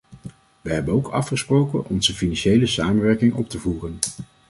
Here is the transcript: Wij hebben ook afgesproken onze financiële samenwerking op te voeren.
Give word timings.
Wij 0.61 0.73
hebben 0.73 0.93
ook 0.93 1.07
afgesproken 1.07 1.85
onze 1.89 2.13
financiële 2.13 2.65
samenwerking 2.67 3.33
op 3.33 3.49
te 3.49 3.59
voeren. 3.59 3.99